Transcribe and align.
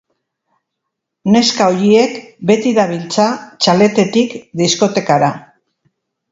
Neska 1.35 1.67
horiek 1.73 2.17
beti 2.53 2.73
dabiltza 2.79 3.27
txaletetik 3.61 4.37
diskotekara. 4.65 5.33